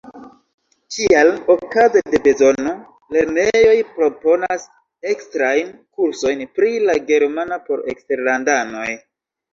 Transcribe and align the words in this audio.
Tial, 0.93 1.27
okaze 1.55 2.01
de 2.13 2.21
bezono, 2.27 2.71
lernejoj 3.15 3.75
proponas 3.99 4.65
ekstrajn 5.11 5.71
kursojn 6.01 6.43
pri 6.57 6.73
la 6.89 6.97
germana 7.13 7.61
por 7.69 7.85
eksterlandanoj. 7.95 8.89